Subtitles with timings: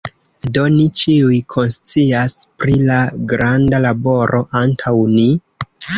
[0.53, 2.97] Do, ni ĉiuj konscias pri la
[3.35, 5.29] granda laboro antaŭ ni.